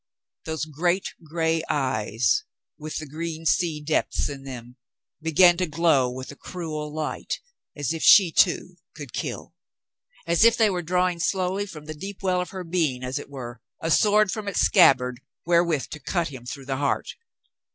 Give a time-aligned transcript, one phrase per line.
[0.45, 2.43] Those great gray eyes,
[2.79, 4.77] with the green sea depths in them,
[5.21, 7.39] began to glow with a cruel light,
[7.75, 9.53] as if she too could kill,—
[10.27, 13.29] as if they were drawing slowly from the deep well of her being, as it
[13.29, 17.09] were, a sword from its scab bard wherewith to cut him through the heart.